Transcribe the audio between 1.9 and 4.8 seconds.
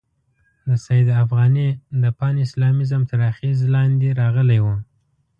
د پان اسلامیزم تر اغېزې لاندې راغلی وو.